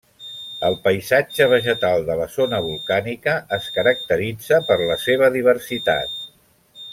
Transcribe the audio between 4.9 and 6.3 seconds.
la seva diversitat.